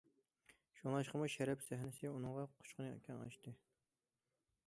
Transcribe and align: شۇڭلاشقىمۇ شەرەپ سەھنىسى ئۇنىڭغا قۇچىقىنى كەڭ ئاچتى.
شۇڭلاشقىمۇ 0.77 1.27
شەرەپ 1.33 1.61
سەھنىسى 1.65 2.09
ئۇنىڭغا 2.13 2.47
قۇچىقىنى 2.55 2.97
كەڭ 3.09 3.23
ئاچتى. 3.27 3.57